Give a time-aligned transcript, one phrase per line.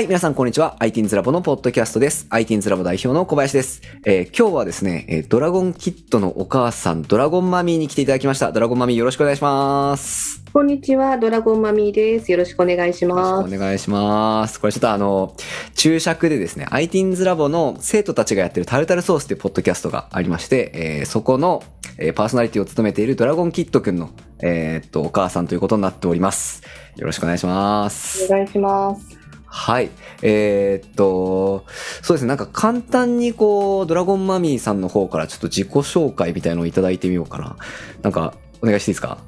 [0.00, 0.78] はい、皆さんこんにちは。
[0.80, 2.26] ITINS ラボのポッドキャストです。
[2.30, 3.82] ITINS ラボ代表の小林です。
[4.06, 8.50] えー今日はですね、えードラゴンキットのお母さん、ドラゴンマミーに来ていただきました。
[8.50, 10.42] ドラゴンマミーよろしくお願いします。
[10.54, 12.32] こんにちは、ドラゴンマミーです。
[12.32, 13.50] よろしくお願いしよろます。
[13.50, 14.58] しくお願いします。
[14.58, 15.36] これちょっとあの、
[15.74, 21.62] 注釈でですね、ITINS ラボの生徒たちがやってるタルタルソースっていうポッドキャストがありまして、えーそこの、
[21.98, 24.08] えーパーソナリティを務めているドラゴンキットくんの、
[24.42, 26.62] えーっと、お母さんということになっております。
[26.96, 28.24] よろしくお願いします。
[28.24, 29.29] お願いします。
[29.52, 29.90] はい。
[30.22, 31.64] えーっと、
[32.02, 32.28] そうですね。
[32.28, 37.56] なんか簡単にこう、ドラゴンマミーさんの方からちょっと自己紹介みたいのをいただいてみようかな。
[38.02, 39.18] なんか、お願いしていいですか？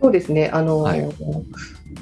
[0.00, 1.00] そうですね、あの、はい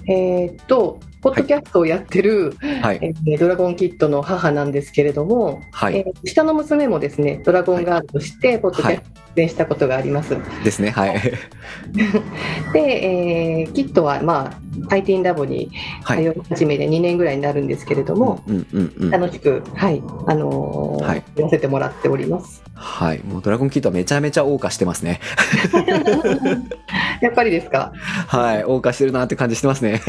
[0.07, 2.53] えーっと、ポッドキャストをやってる、
[2.83, 2.99] はい。
[3.03, 5.97] えードラゴンキットの母なんですけれども、はい。
[5.99, 10.37] えー下の娘もですね、ドラゴンガールとして、ポッドキャストに出演したことがあります。
[10.65, 10.91] ですね。
[10.91, 11.21] はい。
[12.73, 14.57] で、えーキットは、ま
[14.91, 15.71] あ、IT ラボに
[16.07, 16.25] 通はい。
[16.27, 18.41] い始めて2年ぐらいになるんですけれども。
[19.11, 22.63] 楽しく、はい、あのーはいやらせてもらっております。
[22.75, 23.21] はい。
[23.25, 25.21] もうドラゴンキットはめちゃめちゃ謳歌してますね。
[27.23, 27.93] やっぱりですか？
[28.27, 28.65] はい。
[28.65, 30.01] 謳歌してるなって感じしてますね。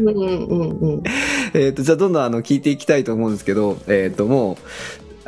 [0.00, 1.02] うんうんうんうん。
[1.54, 4.56] えっと、じゃあどんどんあの、聞いていきたいと思うんですけど、えっと、もう、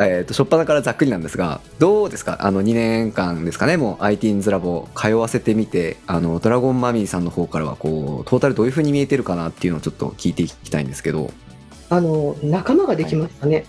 [0.02, 2.38] えっと、初っ端からざっくりなんですが、どうですか？
[2.40, 11.30] あの、2年間ですかね、もう ITINS ラボ通わせてみて、あの、ドラゴンマミーさんの方からは、こう、トータルどういう風に見えてるかなっていうのをちょっと聞いていきたいんですけど、
[11.88, 13.64] あの仲間ができましたね。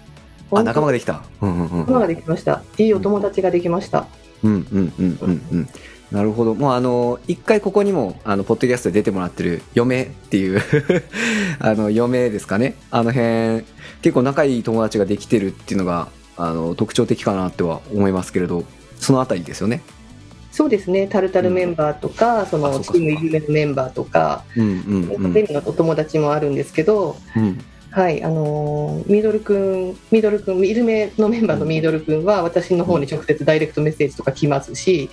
[0.52, 1.24] あ、仲間がでできた。
[1.42, 1.80] うんうんうん。
[1.82, 2.64] 仲間ができました。
[2.78, 4.08] いいお友達ができました。
[4.44, 5.68] うんうんうんうんうん。
[6.12, 6.56] なるほど。
[6.56, 10.62] もうあの、一回ここにも、あの、ポッドキャストで出てもらってる、嫁っていう、
[11.60, 12.76] あの、嫁ですかね。
[12.92, 13.66] あの辺、
[14.02, 18.64] 結構仲いい友達ができてるっていうのが、あの、特徴的かなっては思いますけれど、
[19.00, 19.82] そのあたりですよね。
[20.52, 21.08] そうですね。
[21.08, 25.58] タルタルメンバーとか、うかそうかチーム夢のメンバーとか、うんうんうん。
[25.66, 27.60] お友達もあるんですけど、うん
[27.98, 35.10] はい、あのーミドル君、ミドル君、イルメのメンバーのミドル君は私の方に直接ダイレクトメッセージとか来ますし、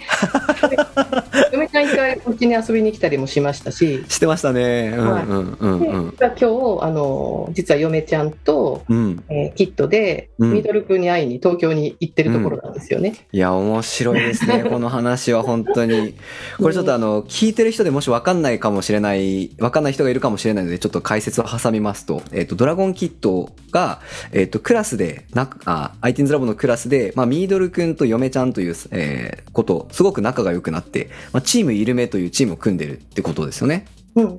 [1.55, 4.93] 嫁ちゃん一回うちに遊びに来たりもしましたし、してましたね。
[4.97, 6.15] うんはいうんうんでうん。
[6.19, 6.45] 今日、
[6.83, 9.25] あのー実は嫁ちゃんと、うん。
[9.29, 13.15] えーキットで、うんミドル君に会いに東京に行ってるところなんですよね。
[13.33, 14.65] いや、面白いですね。
[14.69, 16.15] この話は本当に。
[16.59, 24.01] これちょっとあの、聞いてる人でもしわかんないかもしれない、わかんない人がいるかもしれないので、ちょっと解説を挟みますと、えっ、と、ドラゴンキットが、
[24.33, 33.87] えっ、と、クラスで、な、あ、ITINS ラボのクラスで、まあ、ミードル君と嫁ちゃんという、えー、こと、すごく仲が良くなって、まあ、チームイルメというチームを組んでるってことですよね。
[34.17, 34.39] うん、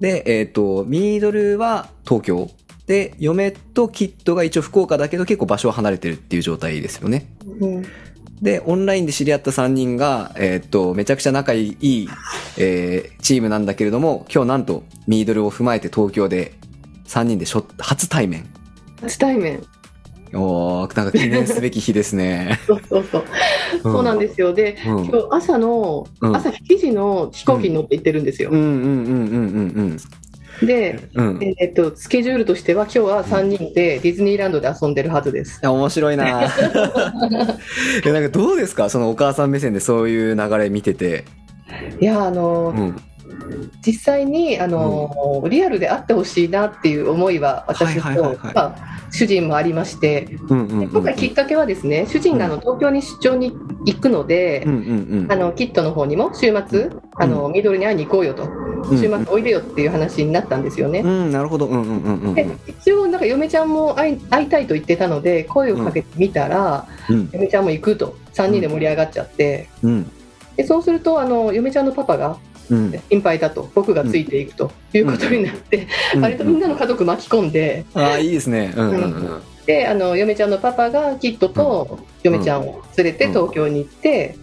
[0.00, 2.50] で、えっ、と、ミードルは東京。
[2.86, 7.26] で、嫁とキットが一応福岡だけど結構場所は離れてるっていう状態ですよね。
[7.60, 7.86] うん
[8.42, 12.08] で、オンラインで知り合った3人が、えーっと、めちゃくちゃ仲いい、
[12.58, 16.54] えーチームなんだけれども、今日なんと、ミードルを踏まえて東京で
[17.06, 18.44] 3人で初初対面。
[19.00, 19.62] 初対面。
[20.34, 22.60] おー、なんか記念すべき日ですね。
[22.66, 23.24] そうそうそう。
[23.82, 24.52] そうなんですよ。
[24.54, 28.50] で、うん今日朝の、うん朝7時の飛行機に乗って行ってるんですよ。
[28.50, 28.74] うんうんうん
[29.26, 29.96] うん
[30.62, 31.36] で、うんうん。
[31.36, 31.42] うん。
[31.42, 35.58] いえっと、スケジュールとしては今日は3人でディズニーランドで遊んでるはずです。
[35.62, 36.42] や、面白いな
[38.06, 38.88] え、なんかどうですか？
[38.90, 41.24] そのお母さん目線でそういう流れ見てて。
[42.00, 42.96] いや、あの、うん。
[43.84, 48.76] 実際に、あの、リアルで会ってほしいなっていう思いは私と、まあ、
[49.10, 50.88] 主人もありまして、うんうんうん。
[50.88, 53.52] 今回きっかけはですね、主人があの東京に出張に
[53.84, 58.98] 行くので、うんうんあのキットの方にも週末、あのミドルに会いに行こうよと、うん。
[58.98, 61.00] 週末おいでよっていう話になったんですよね。
[61.00, 61.66] うん、なるほど。
[61.66, 67.28] うんうんうんうんで一応、なんか嫁ちゃんも会い会いたいと言ってたので、声をかけてみたら、うん。
[67.32, 70.10] 嫁ちゃんも行くと、3人で盛り上がっちゃって、うん。
[70.56, 72.51] でそうするとあの、嫁ちゃんのパパがうん。
[73.10, 74.70] 心配だと、僕がついていくと。
[74.94, 75.86] いうことになって、
[76.20, 78.72] 割とみんなの家族巻き込んで、ああ、いいですね。
[78.76, 79.42] うん。
[79.66, 84.36] であの嫁ちゃんのパパがキットと嫁ちゃんを連れて東京に行って。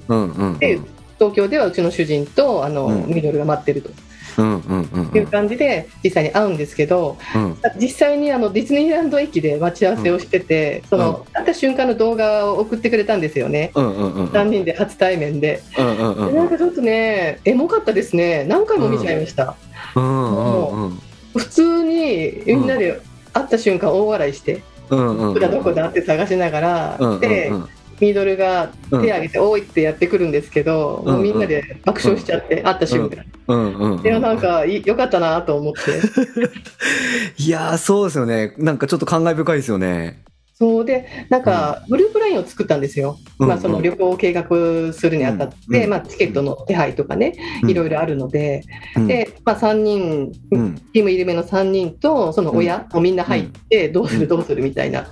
[0.60, 0.80] で
[1.16, 3.14] 東京ではうちの主人とあの、うん。
[3.14, 3.90] ミドルが待ってると
[4.38, 7.58] うんうんうんいう感じで実際に会うんですけど、うん。
[7.80, 13.72] 実際にあのディズニーランド駅で待ち合わせをしてて、その会った瞬間の動画を送ってくれたんですよね。
[13.76, 14.26] うんうんうん。
[14.28, 19.56] 3人で初対面で、うんうんうんでなんかちょっとねエモかったですね何回も見ちゃいました、
[19.96, 21.00] うんうんうん。
[21.36, 23.02] 普通にみんなで
[23.34, 25.34] 会った瞬間大笑いして、うんうんうん。
[25.34, 27.70] どこだどこだって探しながら、うんうんうん。
[28.00, 33.24] でミドルが手を挙げて「おい!」ってやってくるんですけど、うんもうみんなで爆笑しちゃって、会った瞬間。
[34.04, 35.82] いやなんかいよかったなと思って
[37.42, 38.54] いやー、そうですよね。
[38.58, 40.22] なんかちょっと感慨深いですよね。
[40.60, 44.44] そうでなんかグループラインを作ったんですよ、うんまあ、その旅行を計画
[44.92, 47.34] するにあたって、うんまあ、チケットの手配とかね、
[47.66, 48.64] いろいろあるので、
[48.98, 49.08] うん。
[49.08, 50.76] で、まあ、3人、うん。
[50.94, 55.08] チーム入り目の3人とその親もみんな入って、どうするどうするみたいな、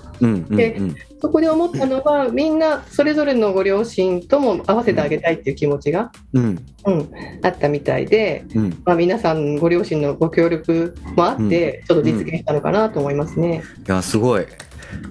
[0.50, 0.82] で
[1.22, 6.60] そこで思ったのは、みんなそれぞれのご両親とも合わせてあげたいっていう気持ちが、うん。
[6.86, 7.12] うん、
[7.42, 8.82] あったみたいで、うん。
[8.84, 13.64] まあ、皆さんご両親のご協力もあって、ちょっと実現したのかなと思いますね。
[13.88, 14.46] いやすごい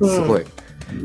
[0.00, 0.10] うん。
[0.10, 0.44] すごい、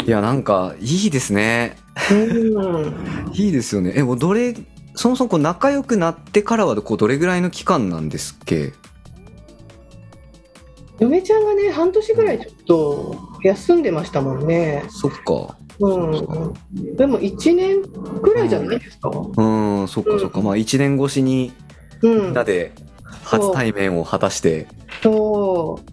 [0.06, 1.78] いやなんかいいですね。
[2.12, 2.96] うん。
[3.34, 3.94] いいですよね。
[3.96, 4.56] えもうどれ
[4.96, 8.74] そもそもこう仲良くなってからはこうどれぐらいの期間なんですっけ？
[11.00, 14.84] 嫁ちゃんがね半年ぐらいちょっと休んでましたもんね。
[14.90, 15.58] そっか。
[15.80, 17.82] うん、でも1年
[18.22, 19.10] ぐらいじゃないですか？
[19.10, 19.44] う
[19.84, 21.54] んそっかそっか、まあ1年越しに
[22.04, 22.22] うん。
[22.26, 22.72] みんな、で
[23.24, 24.68] 初対面を果たして。
[25.02, 25.91] そう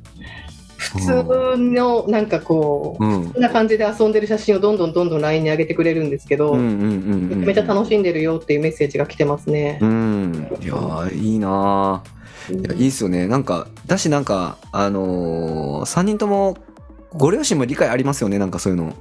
[0.91, 3.31] 普通のなんかこう、うん。
[3.31, 9.79] こんな感じで遊んでる写真をどんどんどんどん LINE に上げてくれるんですけど、めちゃめちゃ楽しんでるよっていうメッセージが来てますね。
[9.83, 9.87] う。
[9.87, 10.49] ん。
[10.61, 12.61] いやーいいなー。
[12.61, 13.29] いやいいですよね。
[13.29, 16.57] なんかだしなんかあのー、3人とも
[17.13, 18.95] ご両親も理解ありますよねなんかそういうの。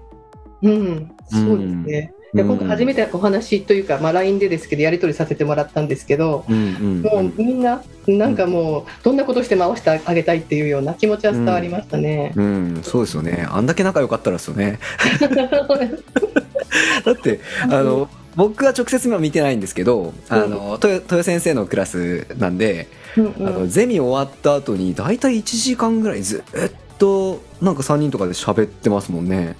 [0.64, 2.14] うん、そうですね。
[2.34, 12.32] でうん今回初めてお話というか、まあ、LINE でですけどやり取りさせてもらったんですけど、うんうんもうみんななんかもうどんなことして回してあげたいっていうような気持ちは伝わりましたね。
[12.36, 13.46] うん、そうですよね。
[13.50, 14.80] あんだけ仲良かったらですよね。
[17.04, 22.88] だって、あの、僕は直接今見てないんですけど、あの、豊豊先生のクラスなんで、
[23.18, 29.56] うんあの、うんゼミ終わった後に、だいたい1時間ぐらいずっと、なんか3人とかで喋ってますもんね。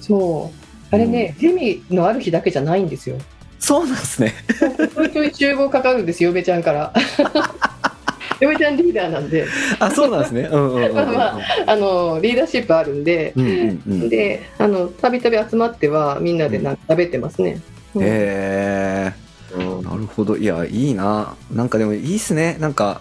[0.00, 0.63] そう
[0.94, 3.16] あれね、ゼミのある日だけじゃないんですよ。
[3.58, 4.34] そうなんですね。
[4.94, 6.92] ちょいちょい集合かかるんですよ、嫁ちゃんから。
[8.40, 9.46] 嫁ちゃんリーダーなんで、
[9.78, 10.48] あ、そうなんですね。
[10.52, 10.94] うんうんうんうん。
[10.94, 14.08] まあまあのリーダーシップあるんで、うんうんうん。
[14.08, 17.60] で、あのたびたび集まってはみんなでなんか喋ってますね。
[17.94, 19.88] うんへえー。
[19.88, 20.36] なるほど。
[20.36, 21.34] いや、いいな。
[21.52, 22.56] なんかでもいいっすね。
[22.58, 23.00] なんか、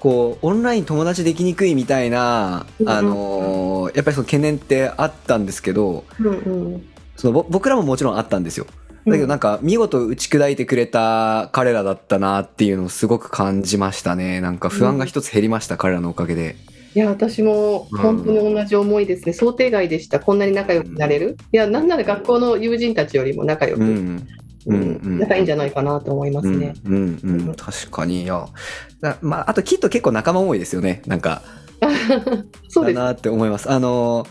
[0.00, 6.30] こう、オンライン友達できにくいみたいな、うんあのーやっぱりその懸念ってあったんですけど、うんう
[6.76, 6.84] ん
[7.18, 8.66] そのぼ僕らももちろんあったんですよ。
[9.04, 14.40] だけどなんか見事打ち砕いてくれた彼らだったなっていうのをすごく感じましたね。
[14.40, 16.56] なんか不安が一つ減りました、彼らのおかげで。
[16.94, 24.16] いや私も本当に同じ思いですね、想定外でした、こんなに仲良くなれる、いや、なんなら学校の友人たちよりも仲良く、ううん。
[24.16, 24.28] ん。
[24.66, 25.18] うんうん。
[25.18, 26.74] 仲いいんじゃないかなと思いますうんね。
[26.84, 27.20] うん。
[27.22, 28.46] うん、確かにいや
[29.00, 31.02] だまああときっと結構仲間多いですよね。
[31.06, 31.42] なんか。
[32.68, 32.94] そうです。
[32.96, 33.70] だなって思います。
[33.70, 34.26] あの、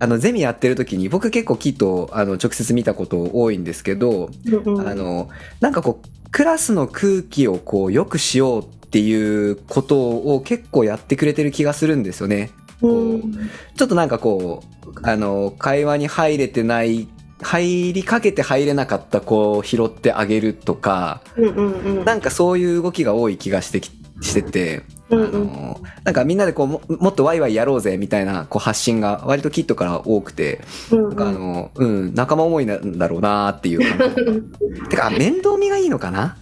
[0.00, 4.88] あの、ゼミやってる時に、僕結構キット、あの、直接見たこと多いんですけど、うんうん。
[4.88, 5.28] あの、
[5.60, 12.50] なんかこう、クラスの空気をこう、良くしようっていうことを結構やってくれてる気がするんですよね。
[12.80, 13.32] うん。
[13.76, 17.06] ちょっとなんかこう、あの、会話に入れてない、
[17.42, 22.04] 入りかけて入れなかった子を拾ってあげるとか、うんうんうん。
[22.06, 23.90] なんかそういう動きが多い気がしてき、
[24.22, 30.60] してて、あうんうんのなんかみんなでこうももっとワイワイやろうぜみたいなこう発信が割とキットから多くて、
[30.90, 34.86] うんなんかあの、うん、仲間思いなんだろうなっていう感じ。
[34.90, 36.36] てか、面倒見がいいのかな？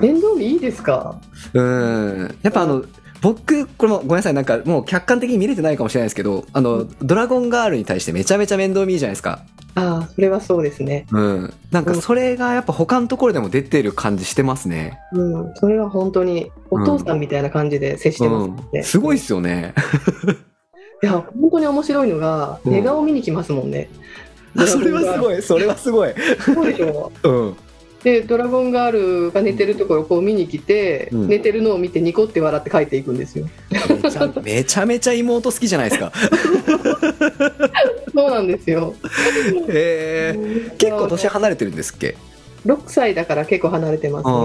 [0.00, 1.20] 面倒見いいですか？
[1.52, 2.38] うん。
[2.42, 2.84] やっぱあの、
[3.24, 9.40] 僕、これもごめんなさい、なんかもう客観的に見れてないかもしれないですけど、あの、ドラゴンガールに対してめちゃめちゃ面倒見いいじゃないですか。
[9.76, 11.54] ああそれはそうですねうん。
[11.72, 15.00] なんかそれがやっぱ他のところでも出てる感じしてますね。
[15.12, 18.84] うんそれは本当にお父さんみたいな感じで接してますね、うん。
[18.84, 19.74] すごいっすよね。
[21.02, 23.88] いや本当に面白いのがうん寝顔見に来ますもんね、
[24.64, 26.14] それはすごい、それはすごい。
[26.38, 27.56] そうでしょうん。
[28.04, 28.92] でドラゴンガー
[29.26, 31.28] ルが寝てるところをこう見に来て、うん。
[31.28, 33.48] 寝てるのを見てニコって笑って帰っていくんですよ。
[33.70, 33.80] め
[34.10, 36.12] ちゃめちゃめちゃ妹好きじゃないですか。
[38.14, 38.94] そうなんですよ。
[39.68, 40.70] へえ。
[40.76, 42.14] 結構年離れてるんですっけ
[42.66, 44.40] ？6歳だから結構離れてますあねあ、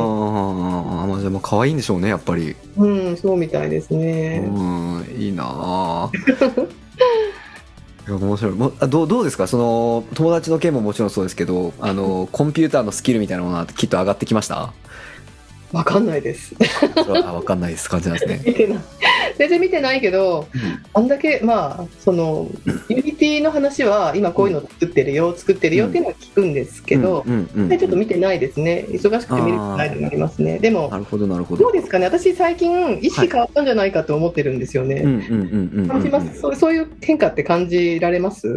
[1.07, 2.55] まあじゃあもう可愛いんでしょうね、やっぱり。
[2.77, 6.09] うんそうみたいですうね、ん、いいな
[8.17, 8.53] 面白い。
[8.53, 9.47] もあどうどうですか？
[9.47, 14.73] その友達の件ももちろんそうですけどあのコンピューターのスキルみたいなものはきっと上がってきました？
[15.71, 16.55] わかんないです。
[17.05, 17.89] それはあ分かんないです。
[17.89, 18.79] 感じなんですね、見てない。
[19.37, 20.47] 全然見てないけど
[20.93, 22.49] あんだけまあその
[22.89, 28.85] ユニティの話は今こういうの作ってるよ作ってるよっていうのは聞くんですけど、ちょっと見てないですね。
[28.89, 30.59] 忙しくて見ることないのりますね。
[30.59, 31.63] でもなるほどなるほど。
[31.63, 32.05] どうですかね？
[32.05, 35.87] 私最近意識変わったんじゃないかと思ってるんですよね、うんうんうんうん。
[35.87, 36.39] 感じます？
[36.39, 38.47] そうそういう変化って感じられます？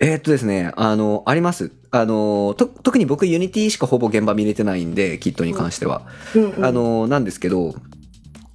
[0.00, 6.50] えーっとですねあのありますあのと特に僕ユニティしかほぼ現場見れてないんでキットに関しては、うん。
[6.50, 7.74] うんあの、なんですけど、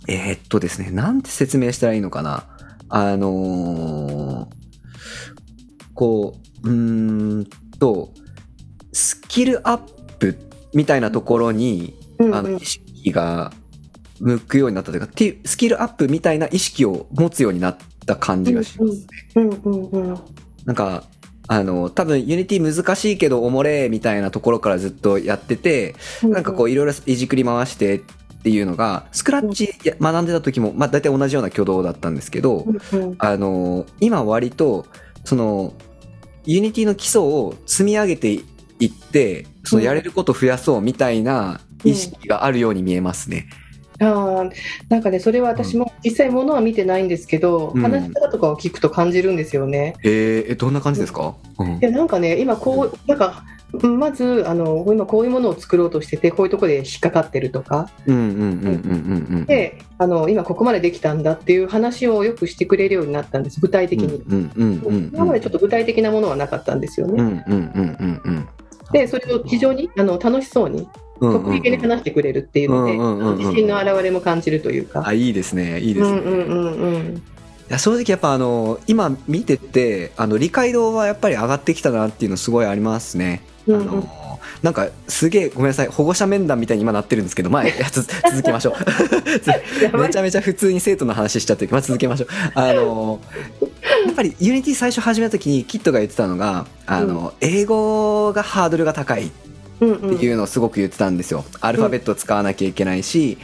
[0.08, 2.48] えーっとですね、なんて説明したらいいのかな。
[2.90, 4.62] あのー
[5.94, 7.46] こう、うーん
[7.80, 8.14] と、
[8.92, 9.78] スキルアッ
[10.18, 10.36] プ
[10.74, 13.52] みたいなところに、うんあの、意識が
[14.20, 19.06] 向くようになったというか、っていうスキルアップみたいな意識を持つようになった感じがしますね。
[19.36, 20.20] うんうんうん。
[20.66, 21.04] なんか、
[21.52, 28.02] あの、多分、ユニティ難しいけどおもれみたいなところからずっとやってて、うんなんかこういろいろいじくり回してっ
[28.42, 33.16] ていうのが、スクラッチや学んでた時も、まあ大体同じような挙動だったんですけど、うんうん。
[33.20, 34.86] あの、今割と、
[35.26, 35.74] その、
[36.46, 43.50] ユニティの基礎を積み上げていって、そのやれること増やそうみたいな意識があるように見えますね。
[44.02, 44.52] あー
[44.90, 49.96] なんかねそれは私も実際ものは見てないんですけど、うん話し方とかを聞くと感じるんですよね。
[50.04, 51.36] えー、え、どんな感じですか？
[51.60, 53.44] うんいやなんかね今こうなんか
[53.74, 59.46] うんまずあの今こういうものを作ろうとしててこういうところで引っかかってるとかうんうんうんうんうんうん。
[59.46, 64.22] であの今ここまでできたんだっていう話をよくしてくれるようになったんです具体的に。
[65.14, 67.22] 今までちょっと具体的なものはなかったんですよね。
[67.22, 68.48] うんうんうんうんうん。
[68.92, 70.88] でそれを非常にあの楽しそうにうん
[71.22, 73.38] 得意げに話してくれるっていうので、うんうんうんうん。
[73.38, 75.04] 自信の表れも感じるというか。
[75.06, 75.80] あ、いいですね。
[75.80, 76.18] いいですね。
[76.18, 77.24] うんうんうんうん。
[77.70, 83.44] いや正直やっぱあの今見ててあの理解度はやっぱり上がってきたなっていうのすごいありますね。
[83.68, 83.90] うんうん。
[83.90, 84.22] あの
[84.64, 85.88] なんかすげえごめんなさい。
[85.88, 88.74] 保護者面談みたいに今なってるんですけどまあいやつ続きましょう。
[90.00, 92.28] めちゃめちゃ普通に生徒の話しちゃってるまあ続けましょう。
[92.56, 93.20] あの
[94.06, 99.28] やっぱりユニティ最初始めた時にキットが言ってたのがあの、英語がハードルが高い。
[99.28, 99.51] っう
[99.86, 101.46] んうんていうのをすごく言ってたんですよ。
[101.60, 103.38] アルファベットを使わなきゃいけないし、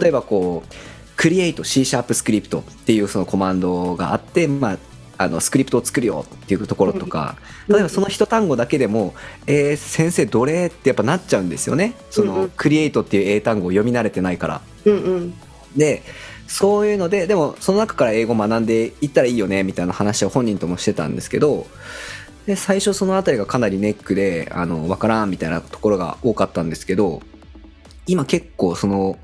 [0.00, 0.74] 例えばこう、
[1.16, 4.78] クリエイト C シャープスクリプトっていうそのコマンドがあって、まあ、
[5.18, 9.12] あのスクリプトを作るよっていうところとか、うん例えばその一単語だけでも、
[9.48, 11.94] えー先生どれってやっぱなっちゃうんですよね。
[12.10, 14.60] そのクリエイトっていう英単語を読み慣れてないから。
[14.84, 15.34] うんうん。
[15.76, 16.04] で、
[16.46, 21.66] そういうので、でもその中から英語学んでいったらいいよねみたいな話を本人ともしてたんですけど、
[22.46, 27.20] で最初そのあたりがかなりネックで、あの、わからんみたいなところが多かったんですけど、
[28.06, 29.18] 今結構その、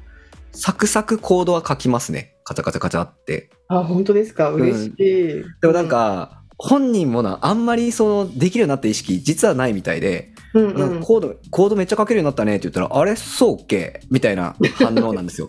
[0.51, 2.35] サクサクコードは書きますね。
[2.45, 3.51] カチャカチャカチャって。
[3.69, 4.51] あ本当ですか？
[4.51, 11.01] 嬉しい、でもなんか、本人もな、あんまりその、できるようになった意識、実はないみたいで、うんうん。
[11.01, 13.17] コード、コードめっちゃ書けるようになったねって言ったら、あれ？
[13.17, 14.01] そうっけ？
[14.11, 15.49] みたいな反応なんですよ。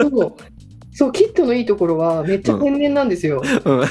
[0.00, 0.36] そう
[0.98, 3.84] そうキットのいいところはめっちゃ天然なんですよ、うん。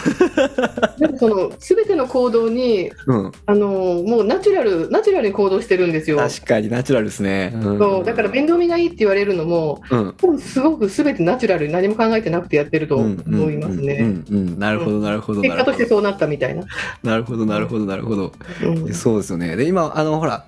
[0.99, 3.31] でもその全ての行動にうん。
[3.45, 7.53] あのもうナチュラルナチュラルに行動してるんですよ確かにナチュラルですね。
[7.55, 10.37] うんそうだから面倒見がいいって言われるのもうん。
[10.37, 14.59] すごく全てナチュラルに何も考えてなくてやってると思いますうんねうんうん。
[14.59, 15.41] なるほど、なるほど。
[15.41, 16.65] 結果としてそうなったみたいな、
[17.05, 18.33] なるほど、なるほど、なるほど。
[18.63, 19.55] うんそうですよね。
[19.55, 20.45] で、今、あの、ほら、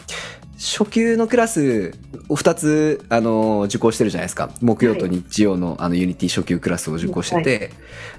[0.59, 1.93] 初級のクラス
[2.27, 4.51] を2つ、あの、受講してるじゃないですか。
[4.61, 7.71] 木曜と日曜の、あの、ユニティ初級クラスを受講してて、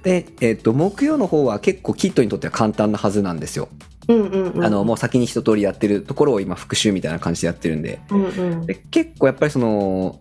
[0.02, 3.68] で、えっ、と、木曜の方は結構キットにとっては簡単なはずなんですよ。
[4.09, 8.00] うんうんうん、あの、もう先に一通りやってるところを今復習みたいな感じでやってるんで。
[8.11, 10.18] うんうんで結構やっぱりその、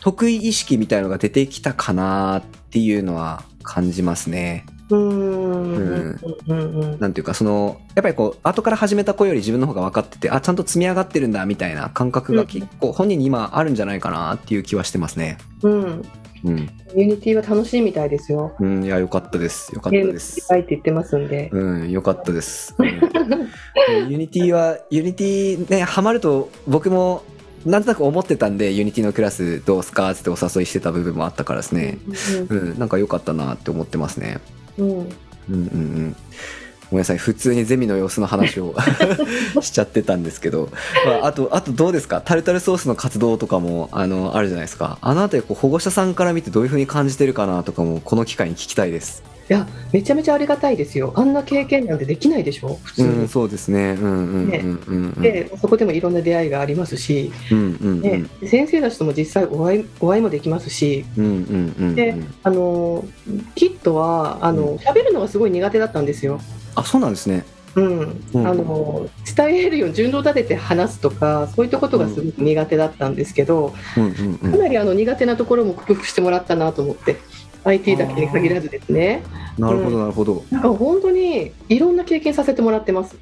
[0.00, 4.64] 得意意識みたいのが出てきたかなっていうのは感じますね。
[4.90, 15.38] うんうんうんうんなんていうか、その、やっぱりこう、後から始めた子より自分の方が分かってて、あ、ちゃんと積み上がってるんだ、みたいな感覚が結構本人に今あるんじゃないかなっていう気はしてますね。
[15.62, 16.02] うん
[16.44, 16.70] うん。
[16.96, 18.54] Unityは楽しいみたいですよ。
[18.58, 19.74] うん、いや、よかったです。
[19.74, 20.48] よかったです。
[20.48, 21.50] たいって言ってますんで。
[21.52, 22.74] うん、よかったです。
[22.78, 22.90] うん
[24.08, 27.22] Unityは、 Unityね、ハマると僕も、
[27.66, 31.98] なんとなく思ってたんで、 Unityのクラスどうすかってお誘いしてた部分もあったからですね。
[32.48, 34.38] うん、なんか良かったなって思ってますね。
[34.84, 35.06] うん
[35.48, 36.16] うんうん。
[36.90, 38.74] ごめんなさい、普通にゼミの様子の話を
[39.62, 40.70] しちゃってたんですけど、
[41.06, 42.20] まあ、あと、あとどうですか？
[42.20, 44.98] タルタルソースの活動とかも、あの、あるじゃないですか。
[45.00, 49.22] あのあたり、こう、保護者さんから見てどういう風に感じてるかなとかも、この機会に聞きたいです。
[49.50, 51.12] いや、めちゃめちゃありがたいですよ。
[51.16, 53.08] あんな経験なんてできないでしょ、普通に。
[53.08, 53.96] うん、そうですね。
[54.00, 55.20] うんうん。
[55.20, 61.04] で、そこでもいろんな出会いがありますし、うんうん先生たちとも実際お会いお会いもできますし。
[61.16, 62.14] で
[62.44, 63.04] あの
[63.56, 66.40] キットはあうの喋るのがすごい苦手だったんですよ。
[66.76, 67.44] あ、そうなんですね。
[67.74, 74.52] うん、うんあの伝えるように順序立てて話すとかそういったことがすごく苦手だったんですけど、うんうんうん。
[74.52, 77.16] かなりあの苦手なところも克服してもらったなと思って
[77.64, 79.22] IT だけに限らずですね
[79.58, 80.44] なるほどなるほど。
[80.50, 83.16] なんか本当にいろんな経験させてもらってます。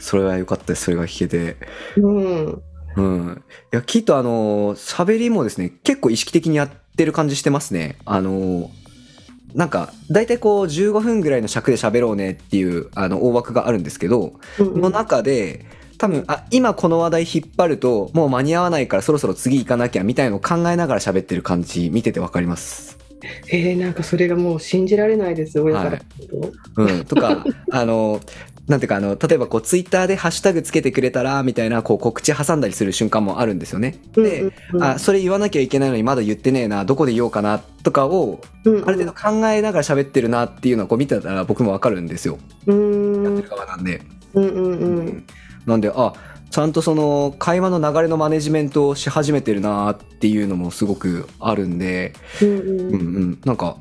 [0.00, 0.84] それは良かったです。
[0.84, 1.56] それが聞けて。
[1.96, 2.62] うん
[2.96, 3.44] うん。
[3.72, 7.96] いや、きっとあの、喋りもですね、結構意識的にやってる感じしてますね。
[8.04, 8.70] あの、
[9.54, 15.64] なんか、大体こう、15分ぐらいの尺で喋ろうねっていう、あの、大枠があるんですけど、うんの中で、
[15.96, 22.98] 多分、あ、今この話題引っ張ると、もう間に合わないからそろそろ次行かなきゃみたいのを考えながら喋ってる感じ、見ててわかります。
[23.48, 28.20] えー、なんかそれがもう信じられないです親からすると、うん、とか、 あの、
[28.66, 33.98] なんていうか、あの、例えばこう、ツイッターでハッシュタグつけてくれたら、みたいな、こう、告知挟んだりする瞬間もあるんですよね。
[34.12, 42.38] で、うんうんうんあ、それ言わなきゃいけないのにまだ言ってねえな、どこで言おうかな、とかを、うんうんある程度考えながら喋ってるなっていうのをこう見てたら僕もわかるんですよ。
[42.66, 44.02] うーんやってる側なんで。
[44.34, 45.24] うんうんうん
[45.64, 46.12] なんで、あ、
[46.58, 52.80] ちゃんとその会話の流れのマネジメントをし始めてるなっていうのもすごくあるんで、うんうん。
[52.80, 53.76] うんうん、なんか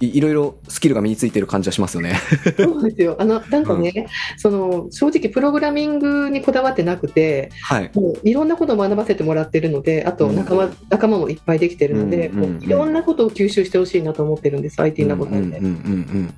[0.00, 2.16] い、いろいろスキルが身についてる感じはしますよね。
[2.56, 7.90] そうですよあのなんかね、その正直プログラミングにこだわってなくてはい。
[7.94, 16.34] もういろんなことを学ばせてもらってるのであと仲間,、仲間もいっぱいできてるので、うんうんうんいろんなことを吸収してほしいなと思ってるんです IT なことなんで、うんうんうんうんうん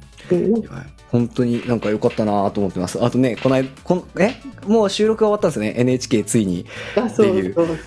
[0.54, 0.64] うん。
[1.11, 3.02] 本当になんか良かったなと思ってます。
[3.04, 4.35] あとね、この間、こんえ？
[4.66, 5.75] もう収録が終わったんですね。
[5.76, 6.64] NHK ついに。
[6.97, 7.78] あそうそううん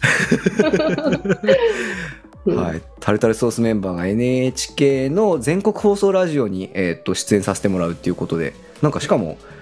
[2.45, 2.81] はい。
[2.99, 9.55] タルタルソースメンバーが NHK の全国放送ラジオに、えーっと出演させてもらうっていうことで、なんかしかも、うん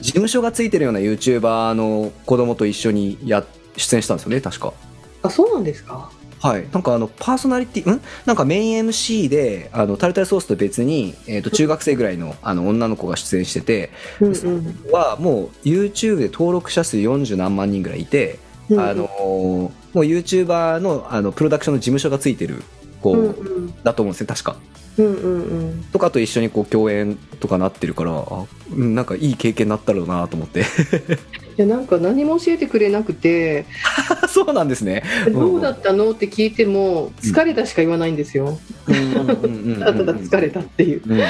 [0.00, 3.44] 事務所がついてるような YouTuber の子供と一緒にや
[3.76, 4.74] 出演したんですよね、確か。
[5.22, 6.10] あそうなんですか？
[6.40, 6.66] はい。
[6.72, 8.00] なんかあの、パーソナリティ、ん？
[8.26, 22.62] なんかメイン MC で、あの、タルタルソースと別に、えっ、と、中学生ぐらいの、あの、女の子が出演してて、うんうんは、もう、YouTube で登録者数40何万人ぐらいいて、うんあのーもう YouTuber の、あの、プロダクションの事務所がついてる
[23.02, 24.56] 子、うんうんだと思うんですね、確か。
[24.98, 30.60] うんうんうんとかと一緒にこう共演とかなってるから、あうんなんかいい経験になったろうなと思って。
[31.58, 33.66] いやなんか何も教えてくれなくて
[34.28, 35.02] そうなんですね。
[35.30, 38.58] 「どうだったの?」って聞いても「疲れた」しか言わないんですよ。
[38.88, 41.02] うんうんうんうんうんただ ただ疲れたっていう。
[41.06, 41.24] うんうんう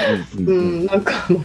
[0.52, 1.42] うんん、なんかもう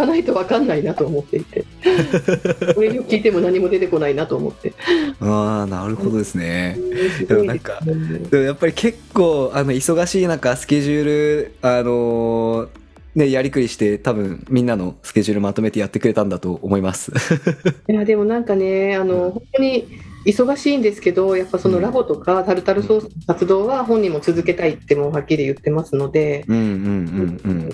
[0.00, 1.64] かないと分かんないなと思っていて
[2.74, 4.72] これを聞いても何も出てこないなと思って
[5.20, 6.78] ああ、なるほどですね。
[7.18, 12.68] すごいでもなんかねでもやっぱり結構、あの、忙しい中、スケジュール、あのー
[13.14, 17.12] ね、やりくりして、多分、みんなのスケジュールまとめてやってくれたんだと思います。
[17.90, 19.88] いやでもなんかねあの本当に
[20.24, 27.70] 忙しいんですけどやっぱそのラボとかタルタルソースの活動は本人も続けたいってもうはっきり言ってますので、うんうんうんうん。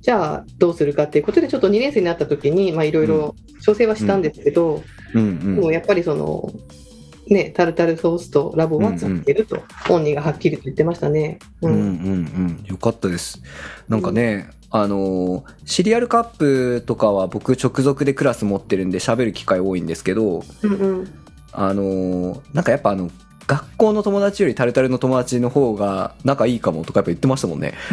[0.00, 4.82] じゃあどうするかっていうことでちょっと2年生になった時にまあいろいろ調整はしたんですけど、
[5.14, 5.54] うんうん。
[5.56, 6.50] でもやっぱりその
[7.26, 11.38] ねタルタルソースとラボは続けると本人がはっきりと言ってましたね。
[11.62, 12.64] うんうんうん。
[12.66, 13.42] よかったです。
[13.88, 21.12] なんかね、あのーシリアルカップとかは僕直属でクラス持ってるんで喋る機会多いんですけど、うんうん
[21.52, 23.10] あのーなんかやっぱあの、
[23.46, 27.74] 学校の友達よりタルタルの友達の方が仲いいかもとかやっぱ言ってましたもんね。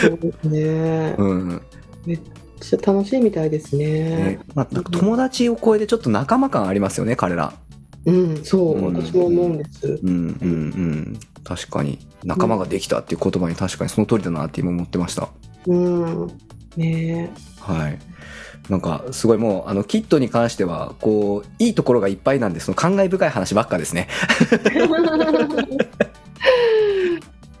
[0.00, 1.14] そうですね。
[1.18, 1.62] うん。
[2.06, 2.20] めっ
[2.60, 4.40] ちゃ楽しいみたいですねね。
[4.54, 7.52] まあ、友達を超えてちょっと仲間感ありますよね、彼ら。
[8.04, 10.00] うん、そう、うん私も思うんです。
[10.02, 11.20] うんうんうん。
[11.44, 11.98] 確かに。
[12.24, 15.28] 仲間ができたっていう言葉に確かにその通りだなって今思ってました。
[15.66, 16.30] うん。
[16.76, 17.98] ねはい。
[18.68, 24.06] なんか、すごいもう、あの、キットに関しては、こう、いいところがいっぱいなんで、その感慨深い話ばっかですね。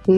[0.08, 0.12] え。
[0.12, 0.14] う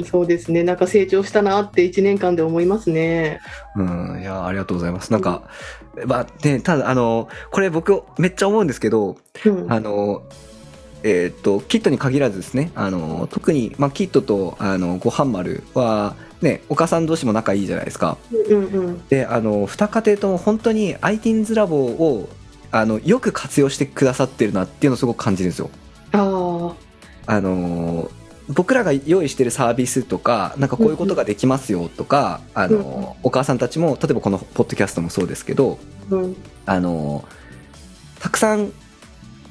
[0.00, 0.62] ん、そうですね。
[0.62, 3.40] なんか成長したなって1年間で思いますね。
[3.76, 5.12] うん、いや、ありがとうございます。
[5.12, 5.42] なんか、
[6.06, 9.72] まあ、ね、ただ、あの、これ僕、めっちゃ思うんですけど、うん。
[9.72, 10.22] あの、
[11.02, 18.16] えっ、と、キットに限らずですね、あの、特に、まあ、キットと、あの、ごはん丸は、ね、お母さん同士も仲いいじゃないですか。
[18.32, 19.08] うんうん。
[19.08, 22.28] で、あの、二家庭とも本当に ITINS ラボを、
[22.70, 25.70] あの、よく活用してくださってるなっていうのをすごく感じるんですよ。
[26.12, 26.84] ああ。
[27.26, 28.10] あの
[28.48, 35.78] 僕らが用意してるサービスとか、なんかこういうことができますよとか、あのお母さんたちも、例えばこのポッドキャストもそうですけど、
[36.10, 36.36] うん。
[36.66, 37.24] あの
[38.20, 38.72] たくさん、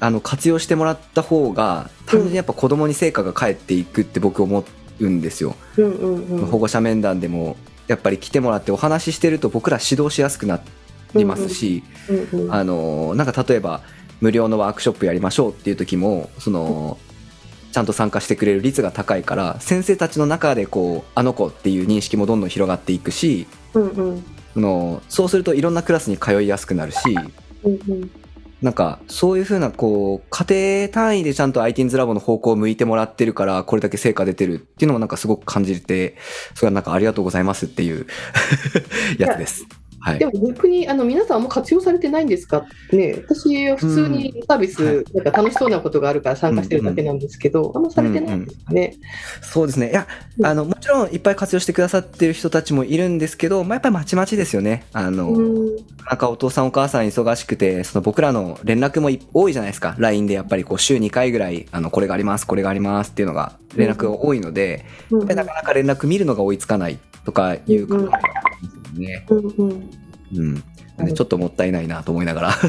[0.00, 4.64] あの、活用してもらった方が、単純にやっぱ子供に成果が返っていくって僕思
[5.00, 5.54] うんですよ。
[5.76, 6.46] うんうんうん。
[6.46, 10.60] 保護者面談でも、やっぱり来てもらってお話ししてると僕ら指導しやすくな
[11.14, 11.84] りますし、
[12.32, 12.54] うんうん。
[12.54, 13.82] あのなんか例えば
[14.20, 16.98] 無料のワークショップやりましょうっていう時もその
[17.74, 24.24] ちゃんと参加してくれる率が高いから先生たちの中でこうあの子っていう認識もどんどん広がっていくしうんうん。
[24.54, 27.00] そのそうするといろんなクラスに通いやすくなるし
[27.64, 28.10] うんうん。
[28.62, 36.16] なんかそういうふうなこう家庭単位でちゃんと ITINS ラボの方向を向いてもらってるからこれだけ成果出てるっていうのもなんかすごく感じて
[36.54, 38.06] それはなんかありがとうございますっていう
[39.18, 39.66] やつです。
[40.04, 40.26] はいで。
[40.26, 42.66] も逆にあの皆さんあんま活用されてないんですか？
[42.92, 48.94] ね私は普通にサービス、なんか楽しそうなことがあるから参加してるだけなんですけど、あんまされてないんですかね？
[49.42, 49.90] そうですね。
[49.90, 50.06] いや
[50.38, 54.84] う、んあの、もちろんいっぱい活用してくださってる人たちもいるんですけど、まあ、やっぱりまちまちですよね。
[54.92, 55.40] あの、う
[55.70, 59.94] んなんかお父さんお母さん忙しくて、その僕らの連絡もい多いじゃないですか。
[59.98, 68.43] LINE でやっぱりこう週2回ぐらい、あの、これがあります、これがありますっていうのが連絡が多いので、うんやっぱりなかなか連絡見るのが追いつかないとかいう感じです
[68.94, 69.26] ね。
[69.28, 69.90] うんうん
[70.36, 70.64] うん。
[70.96, 72.50] なんでちょっともったいないなと思いながら。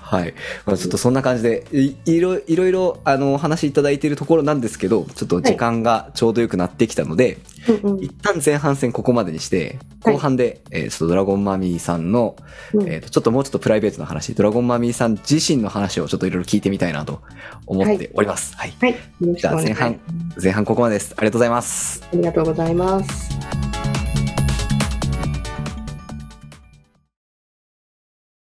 [0.00, 0.34] はい。
[0.66, 7.38] まあ、ちょっとそんな感じで、いいろいろいろ、あの、お話しいただいているところなんですけど、ちょっと時間がちょうどよくなってきたので、
[7.68, 12.36] うんうん一旦前半戦ここまでにして、後半で、えーちょっとドラゴンマミーさんの、
[12.74, 17.22] うんえっ、と、ちょっともうちょっとプライベートな話、ドラゴンマミーさん自身の話をちょっといろいろ聞いてみたいなと
[17.66, 18.54] 思っております。
[18.56, 18.74] はい。
[18.80, 20.00] はい、よろしくお願いじゃあ前半
[20.42, 21.14] 前半ここまでです。
[21.16, 22.06] ありがとうございます。
[22.12, 23.63] ありがとうございます。